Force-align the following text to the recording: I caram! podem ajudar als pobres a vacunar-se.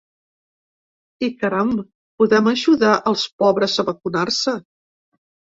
I 1.27 1.29
caram! 1.41 1.73
podem 2.23 2.49
ajudar 2.53 2.95
als 3.13 3.27
pobres 3.45 3.77
a 3.77 3.87
vacunar-se. 3.93 4.57